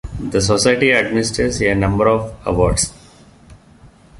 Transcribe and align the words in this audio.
The 0.19 0.41
society 0.41 0.91
administers 0.93 1.61
a 1.61 1.75
number 1.75 2.07
of 2.07 2.35
awards. 2.43 2.91